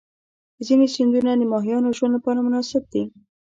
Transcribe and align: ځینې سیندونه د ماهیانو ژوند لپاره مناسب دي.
ځینې 0.65 0.87
سیندونه 0.95 1.31
د 1.37 1.43
ماهیانو 1.53 1.95
ژوند 1.97 2.13
لپاره 2.17 2.39
مناسب 2.47 2.83
دي. 2.93 3.03